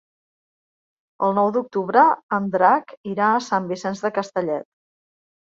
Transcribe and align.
El 1.27 1.35
nou 1.39 1.51
d'octubre 1.57 2.05
en 2.39 2.49
Drac 2.57 2.97
irà 3.13 3.29
a 3.35 3.45
Sant 3.51 3.71
Vicenç 3.75 4.03
de 4.07 4.15
Castellet. 4.17 4.71